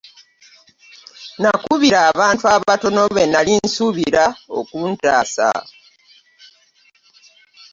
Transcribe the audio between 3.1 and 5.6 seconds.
be nnali nsuubira okuntaasa.